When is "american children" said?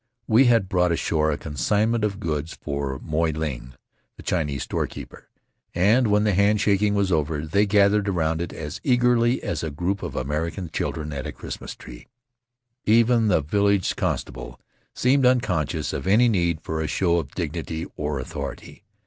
10.15-11.13